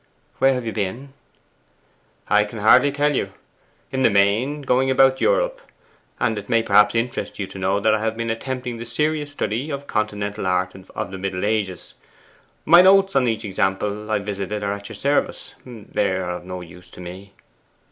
[0.39, 1.13] 'Where have you been?'
[2.27, 3.33] 'I can hardly tell you.
[3.91, 5.61] In the main, going about Europe;
[6.19, 9.31] and it may perhaps interest you to know that I have been attempting the serious
[9.31, 11.93] study of Continental art of the Middle Ages.
[12.65, 15.53] My notes on each example I visited are at your service.
[15.67, 17.33] They are of no use to me.